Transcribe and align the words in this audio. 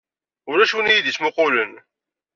Ulac 0.49 0.71
win 0.73 0.87
i 0.87 0.91
iyi-d-yettmuqulen. 0.93 1.73